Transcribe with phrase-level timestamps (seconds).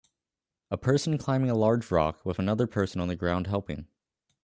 [0.71, 3.85] a person climbing a large rock with another person on the ground helping